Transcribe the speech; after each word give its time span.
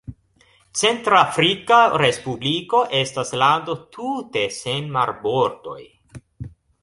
Centr-Afrika 0.79 1.77
Respubliko 2.03 2.79
estas 3.01 3.33
lando 3.43 3.75
tute 3.97 4.43
sen 4.57 4.89
marbordoj. 4.99 5.79